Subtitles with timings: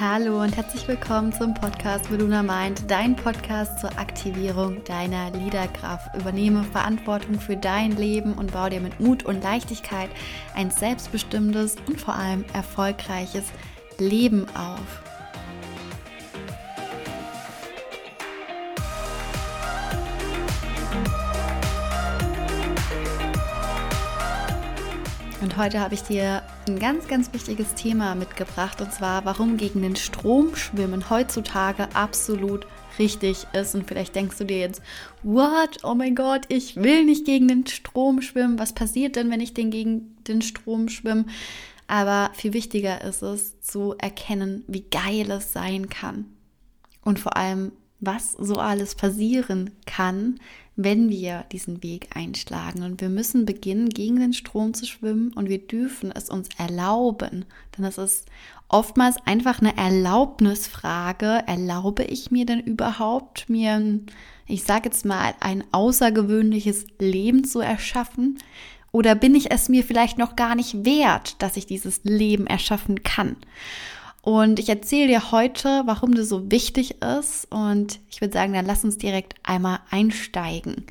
[0.00, 6.16] Hallo und herzlich willkommen zum Podcast Meluna Mind, dein Podcast zur Aktivierung deiner Liederkraft.
[6.16, 10.08] Übernehme Verantwortung für dein Leben und baue dir mit Mut und Leichtigkeit
[10.54, 13.44] ein selbstbestimmtes und vor allem erfolgreiches
[13.98, 15.09] Leben auf.
[25.40, 29.80] Und heute habe ich dir ein ganz, ganz wichtiges Thema mitgebracht und zwar, warum gegen
[29.80, 32.66] den Strom schwimmen heutzutage absolut
[32.98, 33.74] richtig ist.
[33.74, 34.82] Und vielleicht denkst du dir jetzt,
[35.22, 35.78] what?
[35.82, 38.58] Oh mein Gott, ich will nicht gegen den Strom schwimmen.
[38.58, 41.24] Was passiert denn, wenn ich den gegen den Strom schwimme?
[41.86, 46.26] Aber viel wichtiger ist es zu erkennen, wie geil es sein kann.
[47.02, 50.38] Und vor allem, was so alles passieren kann,
[50.84, 52.82] wenn wir diesen Weg einschlagen.
[52.82, 57.44] Und wir müssen beginnen, gegen den Strom zu schwimmen und wir dürfen es uns erlauben.
[57.76, 58.26] Denn es ist
[58.68, 61.42] oftmals einfach eine Erlaubnisfrage.
[61.46, 64.00] Erlaube ich mir denn überhaupt, mir,
[64.46, 68.38] ich sage jetzt mal, ein außergewöhnliches Leben zu erschaffen?
[68.92, 73.02] Oder bin ich es mir vielleicht noch gar nicht wert, dass ich dieses Leben erschaffen
[73.02, 73.36] kann?
[74.22, 77.46] Und ich erzähle dir heute, warum das so wichtig ist.
[77.50, 80.84] Und ich würde sagen, dann lass uns direkt einmal einsteigen.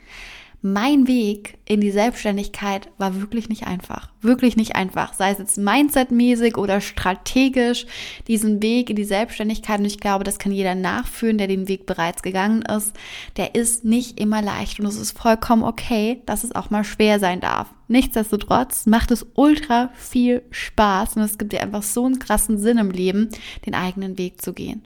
[0.62, 4.10] Mein Weg in die Selbstständigkeit war wirklich nicht einfach.
[4.22, 5.14] Wirklich nicht einfach.
[5.14, 7.86] Sei es jetzt mindsetmäßig oder strategisch,
[8.28, 9.80] diesen Weg in die Selbstständigkeit.
[9.80, 12.94] Und ich glaube, das kann jeder nachführen, der den Weg bereits gegangen ist.
[13.38, 17.20] Der ist nicht immer leicht und es ist vollkommen okay, dass es auch mal schwer
[17.20, 17.70] sein darf.
[17.90, 22.78] Nichtsdestotrotz macht es ultra viel Spaß und es gibt dir einfach so einen krassen Sinn
[22.78, 23.30] im Leben,
[23.66, 24.84] den eigenen Weg zu gehen.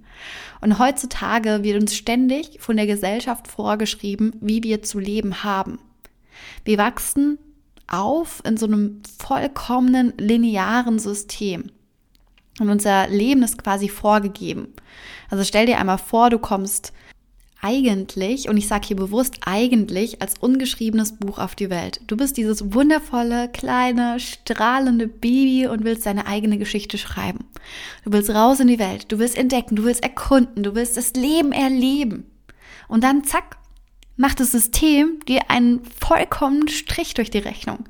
[0.61, 5.79] Und heutzutage wird uns ständig von der Gesellschaft vorgeschrieben, wie wir zu leben haben.
[6.63, 7.37] Wir wachsen
[7.87, 11.71] auf in so einem vollkommenen linearen System.
[12.61, 14.69] Und unser Leben ist quasi vorgegeben.
[15.29, 16.93] Also stell dir einmal vor, du kommst
[17.63, 22.01] eigentlich, und ich sage hier bewusst eigentlich, als ungeschriebenes Buch auf die Welt.
[22.07, 27.45] Du bist dieses wundervolle, kleine, strahlende Baby und willst deine eigene Geschichte schreiben.
[28.03, 31.13] Du willst raus in die Welt, du willst entdecken, du willst erkunden, du willst das
[31.13, 32.29] Leben erleben.
[32.87, 33.57] Und dann zack,
[34.17, 37.85] macht das System dir einen vollkommenen Strich durch die Rechnung.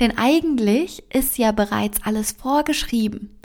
[0.00, 3.38] Denn eigentlich ist ja bereits alles vorgeschrieben.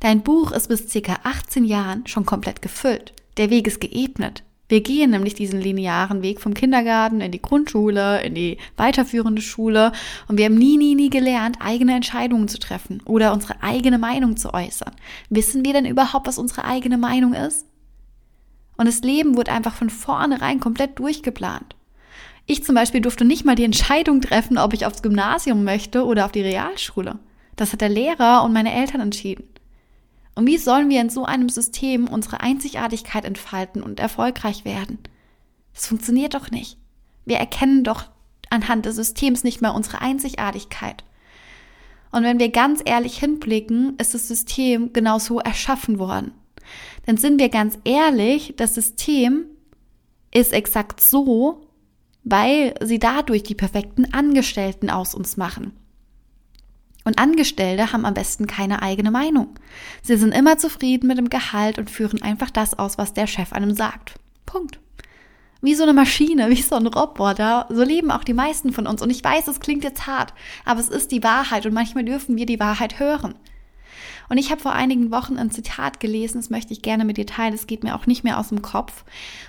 [0.00, 3.12] Dein Buch ist bis circa 18 Jahren schon komplett gefüllt.
[3.36, 4.42] Der Weg ist geebnet.
[4.68, 9.92] Wir gehen nämlich diesen linearen Weg vom Kindergarten in die Grundschule, in die weiterführende Schule
[10.28, 14.36] und wir haben nie, nie, nie gelernt, eigene Entscheidungen zu treffen oder unsere eigene Meinung
[14.36, 14.94] zu äußern.
[15.30, 17.64] Wissen wir denn überhaupt, was unsere eigene Meinung ist?
[18.76, 21.74] Und das Leben wurde einfach von vornherein komplett durchgeplant.
[22.46, 26.26] Ich zum Beispiel durfte nicht mal die Entscheidung treffen, ob ich aufs Gymnasium möchte oder
[26.26, 27.18] auf die Realschule.
[27.56, 29.44] Das hat der Lehrer und meine Eltern entschieden.
[30.38, 35.00] Und wie sollen wir in so einem System unsere Einzigartigkeit entfalten und erfolgreich werden?
[35.74, 36.78] Das funktioniert doch nicht.
[37.24, 38.04] Wir erkennen doch
[38.48, 41.02] anhand des Systems nicht mehr unsere Einzigartigkeit.
[42.12, 46.30] Und wenn wir ganz ehrlich hinblicken, ist das System genau so erschaffen worden.
[47.08, 49.44] Denn sind wir ganz ehrlich, das System
[50.30, 51.66] ist exakt so,
[52.22, 55.72] weil sie dadurch die perfekten Angestellten aus uns machen.
[57.08, 59.48] Und Angestellte haben am besten keine eigene Meinung.
[60.02, 63.54] Sie sind immer zufrieden mit dem Gehalt und führen einfach das aus, was der Chef
[63.54, 64.16] einem sagt.
[64.44, 64.78] Punkt.
[65.62, 67.64] Wie so eine Maschine, wie so ein Roboter.
[67.70, 69.00] So leben auch die meisten von uns.
[69.00, 70.34] Und ich weiß, es klingt jetzt hart,
[70.66, 73.36] aber es ist die Wahrheit und manchmal dürfen wir die Wahrheit hören.
[74.28, 77.24] Und ich habe vor einigen Wochen ein Zitat gelesen, das möchte ich gerne mit dir
[77.24, 79.04] teilen, es geht mir auch nicht mehr aus dem Kopf.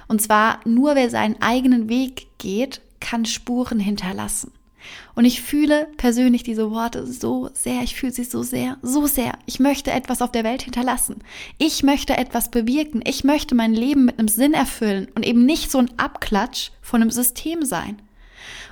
[0.07, 4.53] Und zwar, nur wer seinen eigenen Weg geht, kann Spuren hinterlassen.
[5.15, 9.33] Und ich fühle persönlich diese Worte so sehr, ich fühle sie so sehr, so sehr.
[9.45, 11.17] Ich möchte etwas auf der Welt hinterlassen.
[11.57, 13.01] Ich möchte etwas bewirken.
[13.05, 17.01] Ich möchte mein Leben mit einem Sinn erfüllen und eben nicht so ein Abklatsch von
[17.01, 18.01] einem System sein.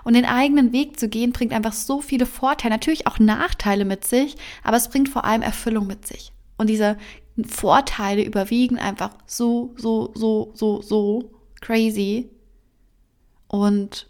[0.03, 4.05] Und den eigenen Weg zu gehen, bringt einfach so viele Vorteile, natürlich auch Nachteile mit
[4.05, 6.32] sich, aber es bringt vor allem Erfüllung mit sich.
[6.58, 6.97] Und diese
[7.46, 12.29] Vorteile überwiegen einfach so, so, so, so, so crazy.
[13.47, 14.07] Und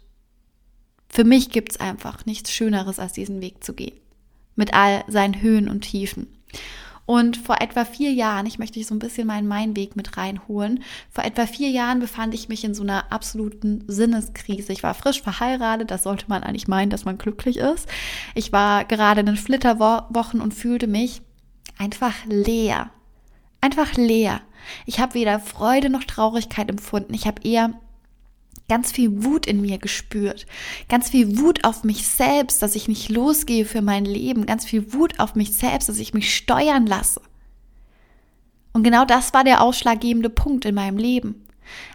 [1.08, 3.98] für mich gibt es einfach nichts Schöneres, als diesen Weg zu gehen.
[4.56, 6.26] Mit all seinen Höhen und Tiefen.
[7.08, 10.82] Und vor etwa vier Jahren, ich möchte so ein bisschen meinen mein Weg mit reinholen,
[11.10, 14.74] vor etwa vier Jahren befand ich mich in so einer absoluten Sinneskrise.
[14.74, 17.88] Ich war frisch verheiratet, das sollte man eigentlich meinen, dass man glücklich ist.
[18.34, 21.22] Ich war gerade in den Flitterwochen und fühlte mich
[21.78, 22.90] einfach leer.
[23.62, 24.42] Einfach leer.
[24.84, 27.14] Ich habe weder Freude noch Traurigkeit empfunden.
[27.14, 27.72] Ich habe eher
[28.68, 30.46] ganz viel Wut in mir gespürt,
[30.88, 34.92] ganz viel Wut auf mich selbst, dass ich nicht losgehe für mein Leben, ganz viel
[34.92, 37.20] Wut auf mich selbst, dass ich mich steuern lasse.
[38.72, 41.46] Und genau das war der ausschlaggebende Punkt in meinem Leben.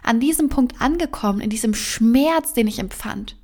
[0.02, 3.36] An diesem Punkt angekommen, in diesem Schmerz, den ich empfand.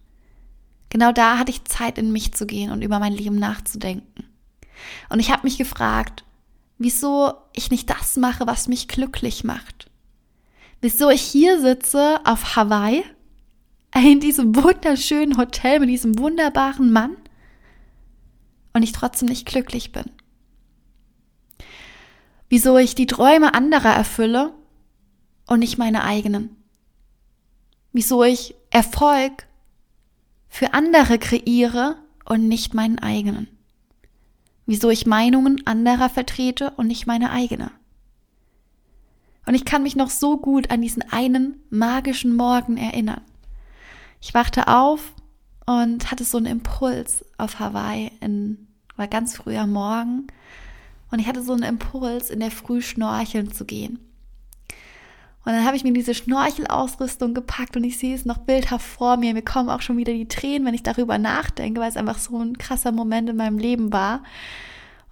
[0.91, 4.25] Genau da hatte ich Zeit, in mich zu gehen und über mein Leben nachzudenken.
[5.09, 6.25] Und ich habe mich gefragt,
[6.79, 9.91] wieso ich nicht das mache, was mich glücklich macht.
[10.81, 13.05] Wieso ich hier sitze auf Hawaii,
[13.94, 17.16] in diesem wunderschönen Hotel mit diesem wunderbaren Mann
[18.72, 20.04] und ich trotzdem nicht glücklich bin.
[22.48, 24.52] Wieso ich die Träume anderer erfülle
[25.46, 26.56] und nicht meine eigenen.
[27.92, 29.46] Wieso ich Erfolg
[30.48, 33.48] für andere kreiere und nicht meinen eigenen.
[34.66, 37.72] Wieso ich Meinungen anderer vertrete und nicht meine eigene.
[39.46, 43.22] Und ich kann mich noch so gut an diesen einen magischen Morgen erinnern.
[44.20, 45.14] Ich wachte auf
[45.67, 50.26] und hatte so einen Impuls auf Hawaii in, war ganz früh am Morgen.
[51.11, 53.99] Und ich hatte so einen Impuls, in der Früh schnorcheln zu gehen.
[55.44, 59.17] Und dann habe ich mir diese Schnorchelausrüstung gepackt und ich sehe es noch bildhaft vor
[59.17, 59.32] mir.
[59.32, 62.38] Mir kommen auch schon wieder die Tränen, wenn ich darüber nachdenke, weil es einfach so
[62.38, 64.23] ein krasser Moment in meinem Leben war.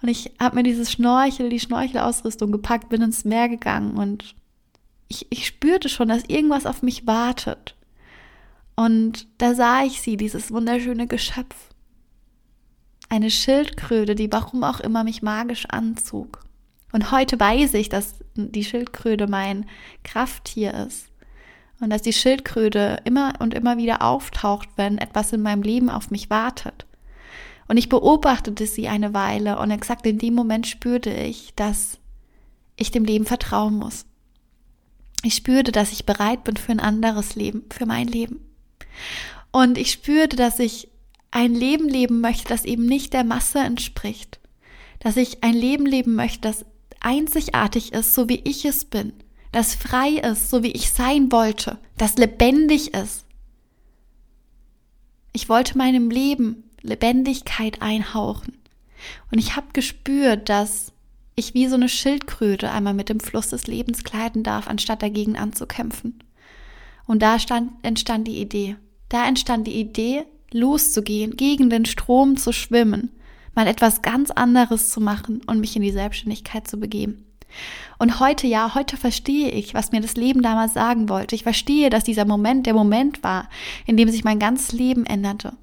[0.03, 4.35] Und ich habe mir dieses Schnorchel, die Schnorchelausrüstung gepackt, bin ins Meer gegangen und
[5.09, 7.75] ich, ich spürte schon, dass irgendwas auf mich wartet.
[8.79, 11.57] Und da sah ich sie, dieses wunderschöne Geschöpf.
[13.09, 16.45] Eine Schildkröte, die warum auch immer mich magisch anzog.
[16.93, 19.67] Und heute weiß ich, dass die Schildkröte mein
[20.05, 21.11] Krafttier ist.
[21.81, 26.13] Und dass die Schildkröte immer und immer wieder auftaucht, wenn etwas in meinem Leben auf
[26.13, 26.87] mich wartet.
[27.67, 31.99] Und ich beobachtete sie eine Weile und exakt in dem Moment spürte ich, dass
[32.77, 34.07] ich dem Leben vertrauen muss.
[35.25, 38.48] Ich spürte, dass ich bereit bin für ein anderes Leben, für mein Leben.
[39.51, 40.89] Und ich spürte, dass ich
[41.31, 44.39] ein Leben leben möchte, das eben nicht der Masse entspricht.
[45.01, 46.65] Dass ich ein Leben leben möchte, das
[47.01, 49.13] einzigartig ist, so wie ich es bin,
[49.53, 53.25] das frei ist, so wie ich sein wollte, das lebendig ist.
[55.33, 58.57] Ich wollte meinem Leben Lebendigkeit einhauchen.
[59.31, 60.93] Und ich habe gespürt, dass
[61.35, 65.37] ich wie so eine Schildkröte einmal mit dem Fluss des Lebens gleiten darf, anstatt dagegen
[65.37, 66.23] anzukämpfen.
[67.07, 68.77] Und da stand, entstand die Idee.
[69.09, 73.11] Da entstand die Idee, loszugehen, gegen den Strom zu schwimmen,
[73.55, 77.25] mal etwas ganz anderes zu machen und mich in die Selbstständigkeit zu begeben.
[77.99, 81.35] Und heute, ja, heute verstehe ich, was mir das Leben damals sagen wollte.
[81.35, 83.49] Ich verstehe, dass dieser Moment der Moment war,
[83.87, 85.55] in dem sich mein ganzes Leben änderte.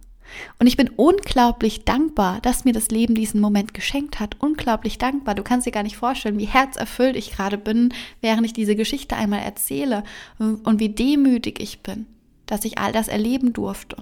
[0.60, 4.36] Und ich bin unglaublich dankbar, dass mir das Leben diesen Moment geschenkt hat.
[4.40, 5.36] Unglaublich dankbar.
[5.36, 9.16] Du kannst dir gar nicht vorstellen, wie herzerfüllt ich gerade bin, während ich diese Geschichte
[9.16, 10.04] einmal erzähle
[10.40, 12.08] und wie demütig ich bin,
[12.46, 13.98] dass ich all das erleben durfte.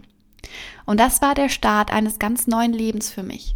[0.86, 3.56] Und das war der Start eines ganz neuen Lebens für mich.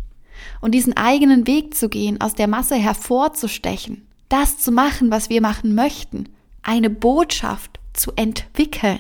[0.62, 5.42] Und diesen eigenen Weg zu gehen, aus der Masse hervorzustechen, das zu machen, was wir
[5.42, 6.30] machen möchten,
[6.62, 9.00] eine Botschaft zu entwickeln,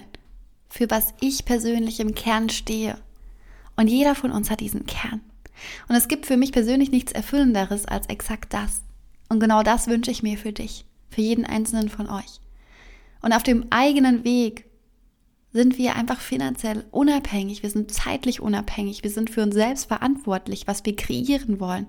[0.70, 2.98] für was ich persönlich im Kern stehe.
[3.76, 5.22] Und jeder von uns hat diesen Kern.
[5.88, 8.82] Und es gibt für mich persönlich nichts Erfüllenderes als exakt das.
[9.30, 12.40] Und genau das wünsche ich mir für dich, für jeden einzelnen von euch.
[13.22, 14.67] Und auf dem eigenen Weg
[15.58, 20.68] sind wir einfach finanziell unabhängig, wir sind zeitlich unabhängig, wir sind für uns selbst verantwortlich,
[20.68, 21.88] was wir kreieren wollen.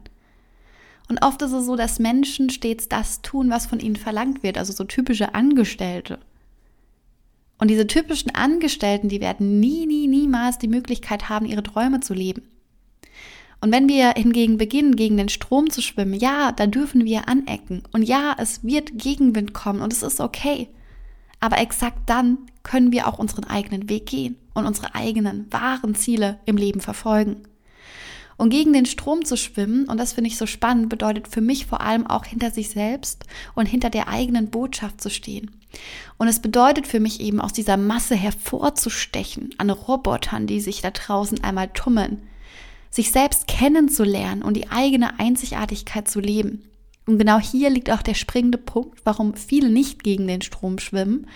[1.09, 4.57] Und oft ist es so, dass Menschen stets das tun, was von ihnen verlangt wird,
[4.57, 6.19] also so typische Angestellte.
[7.59, 12.15] Und diese typischen Angestellten, die werden nie, nie, niemals die Möglichkeit haben, ihre Träume zu
[12.15, 12.43] leben.
[13.61, 17.83] Und wenn wir hingegen beginnen, gegen den Strom zu schwimmen, ja, da dürfen wir anecken.
[17.93, 20.69] Und ja, es wird Gegenwind kommen und es ist okay.
[21.41, 26.39] Aber exakt dann können wir auch unseren eigenen Weg gehen und unsere eigenen wahren Ziele
[26.45, 27.43] im Leben verfolgen.
[28.37, 31.67] Und gegen den Strom zu schwimmen, und das finde ich so spannend, bedeutet für mich
[31.67, 33.25] vor allem auch hinter sich selbst
[33.57, 35.51] und hinter der eigenen Botschaft zu stehen.
[36.19, 40.93] Und es bedeutet für mich eben aus dieser Masse hervorzustechen an Robotern, die sich da
[40.93, 42.23] draußen einmal tummeln,
[42.91, 46.63] sich selbst kennenzulernen und die eigene Einzigartigkeit zu leben.
[47.09, 51.27] Und genau hier liegt auch der springende Punkt, warum viele nicht gegen den Strom schwimmen,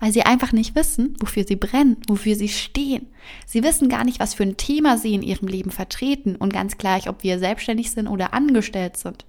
[0.00, 3.06] weil sie einfach nicht wissen, wofür sie brennen, wofür sie stehen.
[3.46, 6.78] Sie wissen gar nicht, was für ein Thema sie in ihrem Leben vertreten und ganz
[6.78, 9.24] gleich, ob wir selbstständig sind oder angestellt sind.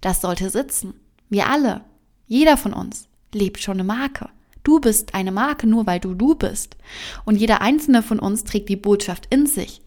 [0.00, 0.94] Das sollte sitzen.
[1.28, 1.82] Wir alle,
[2.26, 4.30] jeder von uns, lebt schon eine Marke.
[4.64, 6.76] Du bist eine Marke nur, weil du du bist.
[7.24, 9.80] Und jeder einzelne von uns trägt die Botschaft in sich.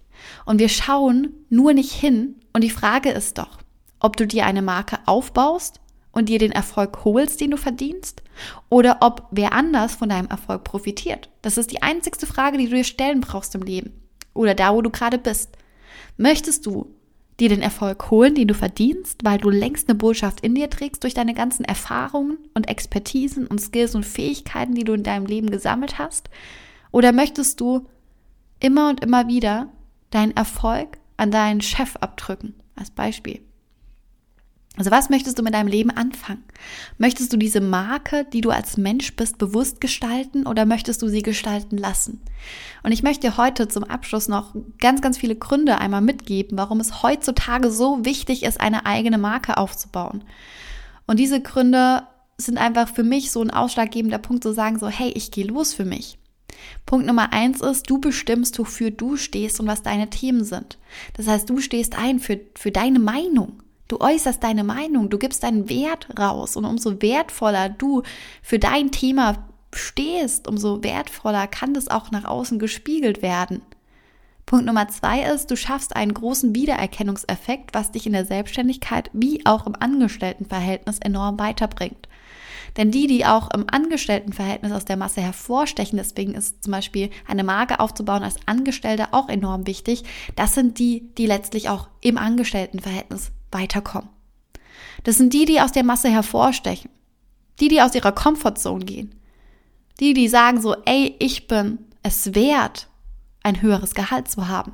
[0.45, 2.35] Und wir schauen nur nicht hin.
[2.53, 3.57] Und die Frage ist doch,
[4.03, 5.79] ob du dir eine Marke aufbaust
[6.11, 8.21] und dir den Erfolg holst, den du verdienst,
[8.69, 11.29] oder ob wer anders von deinem Erfolg profitiert.
[11.41, 13.91] Das ist die einzigste Frage, die du dir stellen brauchst im Leben
[14.33, 15.57] oder da, wo du gerade bist.
[16.17, 16.93] Möchtest du
[17.39, 21.03] dir den Erfolg holen, den du verdienst, weil du längst eine Botschaft in dir trägst
[21.03, 25.49] durch deine ganzen Erfahrungen und Expertisen und Skills und Fähigkeiten, die du in deinem Leben
[25.49, 26.29] gesammelt hast?
[26.91, 27.87] Oder möchtest du
[28.59, 29.69] immer und immer wieder
[30.11, 32.55] deinen Erfolg an deinen Chef abdrücken?
[32.75, 33.41] Als Beispiel.
[34.75, 36.43] Also was möchtest du mit deinem Leben anfangen?
[36.97, 41.21] Möchtest du diese Marke, die du als Mensch bist, bewusst gestalten oder möchtest du sie
[41.21, 42.21] gestalten lassen?
[42.81, 46.79] Und ich möchte dir heute zum Abschluss noch ganz, ganz viele Gründe einmal mitgeben, warum
[46.79, 50.23] es heutzutage so wichtig ist, eine eigene Marke aufzubauen.
[51.05, 55.11] Und diese Gründe sind einfach für mich so ein ausschlaggebender Punkt zu sagen, so, hey,
[55.15, 56.17] ich gehe los für mich.
[56.87, 60.79] Punkt Nummer eins ist, du bestimmst, wofür du stehst und was deine Themen sind.
[61.15, 63.61] Das heißt, du stehst ein für, für deine Meinung.
[63.87, 68.03] Du äußerst deine Meinung, du gibst deinen Wert raus und umso wertvoller du
[68.41, 73.61] für dein Thema stehst, umso wertvoller kann das auch nach außen gespiegelt werden.
[74.45, 79.45] Punkt Nummer zwei ist, du schaffst einen großen Wiedererkennungseffekt, was dich in der Selbstständigkeit wie
[79.45, 82.07] auch im Angestelltenverhältnis enorm weiterbringt.
[82.77, 87.43] Denn die, die auch im Angestelltenverhältnis aus der Masse hervorstechen, deswegen ist zum Beispiel eine
[87.43, 90.03] Marke aufzubauen als Angestellter auch enorm wichtig,
[90.35, 94.09] das sind die, die letztlich auch im Angestelltenverhältnis weiterkommen.
[95.03, 96.89] Das sind die, die aus der Masse hervorstechen.
[97.59, 99.15] Die, die aus ihrer Comfortzone gehen.
[99.99, 102.87] Die, die sagen so, ey, ich bin es wert,
[103.43, 104.73] ein höheres Gehalt zu haben.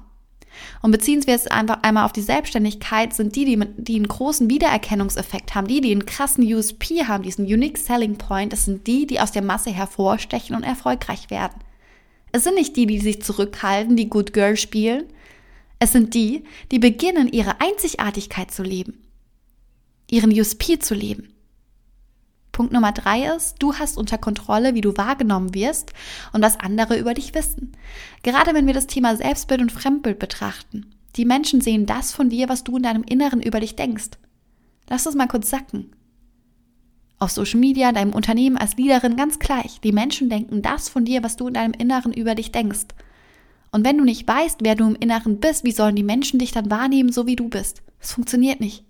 [0.81, 4.49] Und beziehen wir es einfach einmal auf die Selbstständigkeit, sind die, die, die einen großen
[4.49, 9.05] Wiedererkennungseffekt haben, die, die einen krassen USP haben, diesen Unique Selling Point, das sind die,
[9.05, 11.55] die aus der Masse hervorstechen und erfolgreich werden.
[12.31, 15.05] Es sind nicht die, die sich zurückhalten, die Good Girl spielen,
[15.79, 19.01] es sind die, die beginnen, ihre Einzigartigkeit zu leben,
[20.11, 21.33] ihren USP zu leben.
[22.51, 25.93] Punkt Nummer drei ist, du hast unter Kontrolle, wie du wahrgenommen wirst
[26.33, 27.71] und was andere über dich wissen.
[28.21, 30.93] Gerade wenn wir das Thema Selbstbild und Fremdbild betrachten.
[31.15, 34.09] Die Menschen sehen das von dir, was du in deinem Inneren über dich denkst.
[34.89, 35.95] Lass das mal kurz sacken.
[37.17, 39.79] Auf Social Media, deinem Unternehmen als Leaderin ganz gleich.
[39.79, 42.87] Die Menschen denken das von dir, was du in deinem Inneren über dich denkst.
[43.71, 46.51] Und wenn du nicht weißt, wer du im Inneren bist, wie sollen die Menschen dich
[46.51, 47.81] dann wahrnehmen, so wie du bist?
[47.99, 48.83] Das funktioniert nicht.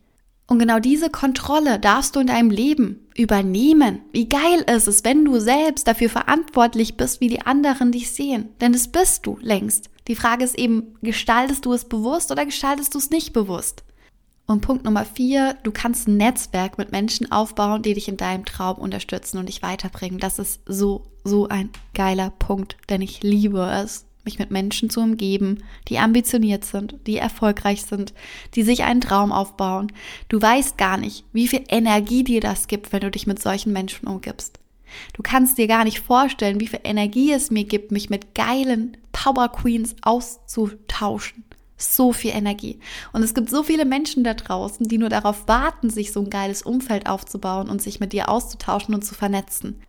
[0.48, 4.00] Und genau diese Kontrolle darfst du in deinem Leben übernehmen.
[4.12, 8.50] Wie geil ist es, wenn du selbst dafür verantwortlich bist, wie die anderen dich sehen.
[8.59, 9.91] Denn das bist du längst.
[10.07, 13.83] Die Frage ist eben, gestaltest du es bewusst oder gestaltest du es nicht bewusst?
[14.48, 18.45] Und Punkt Nummer vier, du kannst ein Netzwerk mit Menschen aufbauen, die dich in deinem
[18.45, 20.17] Traum unterstützen und dich weiterbringen.
[20.17, 25.00] Das ist so, so ein geiler Punkt, denn ich liebe es, mich mit Menschen zu
[25.02, 28.14] umgeben, die ambitioniert sind, die erfolgreich sind,
[28.56, 29.92] die sich einen Traum aufbauen.
[30.28, 33.74] Du weißt gar nicht, wie viel Energie dir das gibt, wenn du dich mit solchen
[33.74, 34.60] Menschen umgibst.
[35.14, 38.98] Du kannst dir gar nicht vorstellen, wie viel Energie es mir gibt, mich mit geilen
[39.12, 41.44] Power Queens auszutauschen.
[41.78, 42.80] So viel Energie.
[43.14, 46.30] Und es gibt so viele Menschen da draußen, die nur darauf warten, sich so ein
[46.30, 49.82] geiles Umfeld aufzubauen und sich mit dir auszutauschen und zu vernetzen.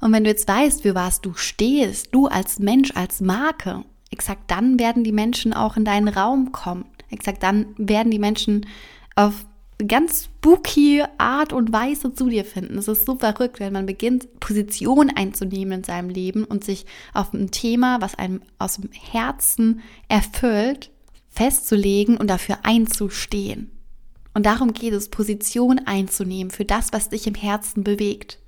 [0.00, 4.50] Und wenn du jetzt weißt, für was du stehst, du als Mensch, als Marke, exakt
[4.50, 6.84] dann werden die Menschen auch in deinen Raum kommen.
[7.10, 8.66] Exakt dann werden die Menschen
[9.16, 9.46] auf
[9.78, 12.78] ganz spooky Art und Weise zu dir finden.
[12.78, 17.32] Es ist so verrückt, wenn man beginnt, Position einzunehmen in seinem Leben und sich auf
[17.32, 20.90] ein Thema, was einem aus dem Herzen erfüllt,
[21.28, 23.70] festzulegen und dafür einzustehen.
[24.32, 28.38] Und darum geht es, Position einzunehmen für das, was dich im Herzen bewegt.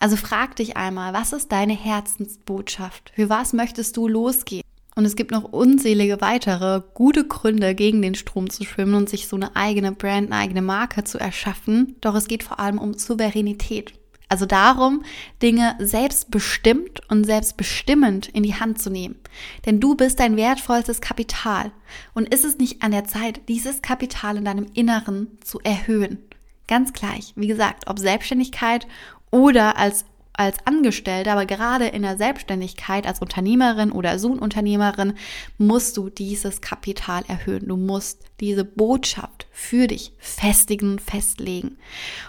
[0.00, 3.12] Also frag dich einmal, was ist deine Herzensbotschaft?
[3.14, 4.62] Für was möchtest du losgehen?
[4.94, 9.28] Und es gibt noch unzählige weitere gute Gründe, gegen den Strom zu schwimmen und sich
[9.28, 11.94] so eine eigene Brand, eine eigene Marke zu erschaffen.
[12.00, 13.92] Doch es geht vor allem um Souveränität.
[14.28, 15.04] Also darum,
[15.40, 19.16] Dinge selbstbestimmt und selbstbestimmend in die Hand zu nehmen.
[19.64, 21.70] Denn du bist dein wertvollstes Kapital.
[22.12, 26.18] Und ist es nicht an der Zeit, dieses Kapital in deinem Inneren zu erhöhen?
[26.68, 28.86] Ganz gleich, wie gesagt, ob Selbstständigkeit
[29.30, 30.04] oder als
[30.38, 35.14] als Angestellte, aber gerade in der Selbstständigkeit als Unternehmerin oder Sohnunternehmerin
[35.58, 37.66] musst du dieses Kapital erhöhen.
[37.66, 41.76] Du musst diese Botschaft für dich festigen, festlegen.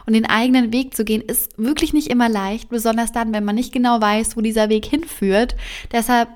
[0.07, 3.53] Und den eigenen Weg zu gehen ist wirklich nicht immer leicht, besonders dann, wenn man
[3.53, 5.55] nicht genau weiß, wo dieser Weg hinführt.
[5.91, 6.29] Deshalb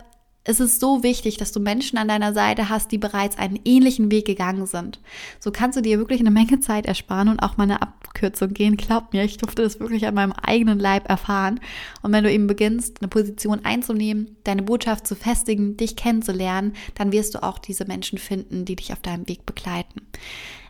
[0.46, 4.12] es ist so wichtig, dass du Menschen an deiner Seite hast, die bereits einen ähnlichen
[4.12, 5.00] Weg gegangen sind.
[5.40, 8.76] So kannst du dir wirklich eine Menge Zeit ersparen und auch mal eine Abkürzung gehen.
[8.76, 11.62] Glaub mir, ich durfte das wirklich an meinem eigenen Leib erfahren.
[12.02, 17.14] Und wenn du eben beginnst, eine Position einzunehmen, deine Botschaft zu festigen, dich kennenzulernen, dann
[17.14, 20.02] wirst du auch diese Menschen finden, die dich auf deinem Weg begleiten.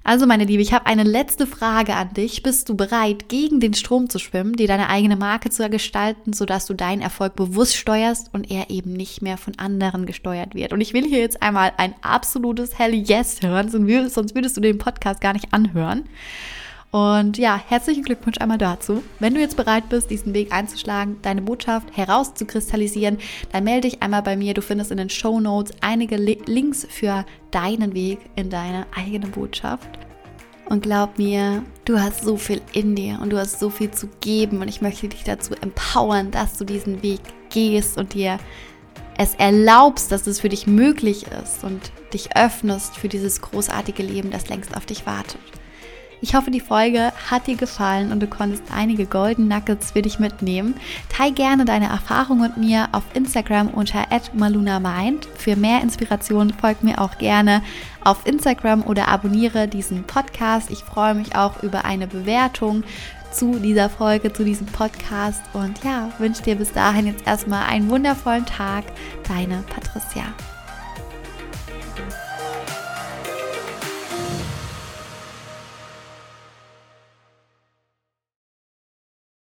[0.05, 2.43] Also meine Liebe, ich habe eine letzte Frage an dich.
[2.43, 6.65] Bist du bereit, gegen den Strom zu schwimmen, dir deine eigene Marke zu gestalten, sodass
[6.65, 10.73] du deinen Erfolg bewusst steuerst und er eben nicht mehr von anderen gesteuert wird?
[10.73, 14.77] Und ich will hier jetzt einmal ein absolutes Hell Yes hören, sonst würdest du den
[14.77, 16.03] Podcast gar nicht anhören.
[16.93, 19.01] Und ja, herzlichen Glückwunsch einmal dazu.
[19.17, 23.17] Wenn du jetzt bereit bist, diesen Weg einzuschlagen, deine Botschaft herauszukristallisieren,
[23.51, 24.53] dann melde dich einmal bei mir.
[24.53, 29.89] Du findest in den Show Notes einige Links für deinen Weg in deine eigene Botschaft.
[30.69, 34.07] Und glaub mir, du hast so viel in dir und du hast so viel zu
[34.21, 34.61] geben.
[34.61, 38.37] Und ich möchte dich dazu empowern, dass du diesen Weg gehst und dir
[39.17, 44.29] es erlaubst, dass es für dich möglich ist und dich öffnest für dieses großartige Leben,
[44.29, 45.41] das längst auf dich wartet.
[46.23, 50.19] Ich hoffe, die Folge hat dir gefallen und du konntest einige Golden Nuggets für dich
[50.19, 50.73] mitnehmen.
[51.09, 55.27] Teil gerne deine Erfahrungen mit mir auf Instagram unter @malunamind.
[55.35, 57.61] Für mehr Inspiration folg mir auch gerne
[58.05, 60.71] auf Instagram oder abonniere diesen Podcast.
[60.71, 62.85] Ich freue mich auch über eine Bewertung
[63.33, 67.89] zu dieser Folge, zu diesem Podcast und ja, wünsche dir bis dahin jetzt erstmal einen
[67.89, 68.85] wundervollen Tag.
[69.27, 70.23] Deine Patricia.